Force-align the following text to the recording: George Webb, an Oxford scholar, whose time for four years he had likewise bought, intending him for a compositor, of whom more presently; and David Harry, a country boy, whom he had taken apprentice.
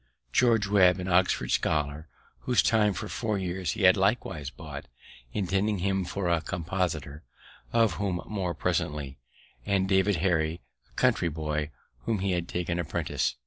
George 0.33 0.65
Webb, 0.67 0.99
an 0.99 1.07
Oxford 1.07 1.51
scholar, 1.51 2.07
whose 2.39 2.63
time 2.63 2.93
for 2.93 3.07
four 3.07 3.37
years 3.37 3.73
he 3.73 3.83
had 3.83 3.95
likewise 3.95 4.49
bought, 4.49 4.87
intending 5.31 5.77
him 5.77 6.05
for 6.05 6.27
a 6.27 6.41
compositor, 6.41 7.21
of 7.71 7.93
whom 8.01 8.19
more 8.25 8.55
presently; 8.55 9.19
and 9.63 9.87
David 9.87 10.15
Harry, 10.15 10.59
a 10.91 10.93
country 10.95 11.29
boy, 11.29 11.69
whom 12.07 12.17
he 12.17 12.31
had 12.31 12.47
taken 12.47 12.79
apprentice. 12.79 13.35